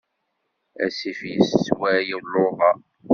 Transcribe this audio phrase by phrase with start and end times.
[0.85, 2.71] Asif yessesway luḍa.